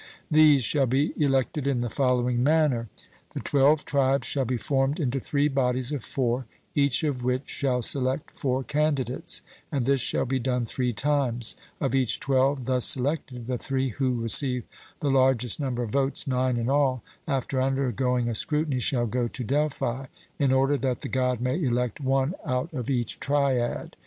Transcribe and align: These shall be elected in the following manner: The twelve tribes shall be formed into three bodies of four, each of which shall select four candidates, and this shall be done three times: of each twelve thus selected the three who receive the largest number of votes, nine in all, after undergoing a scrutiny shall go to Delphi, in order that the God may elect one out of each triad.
These 0.31 0.63
shall 0.63 0.87
be 0.87 1.13
elected 1.15 1.67
in 1.67 1.81
the 1.81 1.87
following 1.91 2.41
manner: 2.43 2.89
The 3.35 3.39
twelve 3.39 3.85
tribes 3.85 4.25
shall 4.25 4.45
be 4.45 4.57
formed 4.57 4.99
into 4.99 5.19
three 5.19 5.47
bodies 5.47 5.91
of 5.91 6.03
four, 6.03 6.47
each 6.73 7.03
of 7.03 7.23
which 7.23 7.47
shall 7.47 7.83
select 7.83 8.31
four 8.31 8.63
candidates, 8.63 9.43
and 9.71 9.85
this 9.85 10.01
shall 10.01 10.25
be 10.25 10.39
done 10.39 10.65
three 10.65 10.91
times: 10.91 11.55
of 11.79 11.93
each 11.93 12.19
twelve 12.19 12.65
thus 12.65 12.85
selected 12.87 13.45
the 13.45 13.59
three 13.59 13.89
who 13.89 14.19
receive 14.19 14.63
the 15.01 15.11
largest 15.11 15.59
number 15.59 15.83
of 15.83 15.91
votes, 15.91 16.25
nine 16.25 16.57
in 16.57 16.67
all, 16.67 17.03
after 17.27 17.61
undergoing 17.61 18.27
a 18.27 18.33
scrutiny 18.33 18.79
shall 18.79 19.05
go 19.05 19.27
to 19.27 19.43
Delphi, 19.43 20.07
in 20.39 20.51
order 20.51 20.77
that 20.77 21.01
the 21.01 21.09
God 21.09 21.39
may 21.39 21.63
elect 21.63 22.01
one 22.01 22.33
out 22.43 22.73
of 22.73 22.89
each 22.89 23.19
triad. 23.19 23.95